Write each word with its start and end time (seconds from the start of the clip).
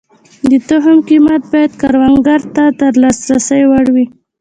د 0.49 0.51
تخم 0.69 0.97
قیمت 1.09 1.41
باید 1.51 1.71
کروندګر 1.81 2.41
ته 2.55 2.63
د 2.79 2.81
لاسرسي 3.01 3.61
وړ 3.71 3.85
وي. 3.95 4.05